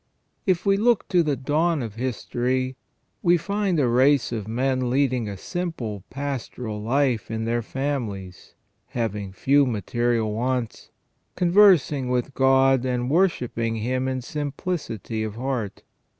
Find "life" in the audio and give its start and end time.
6.81-7.29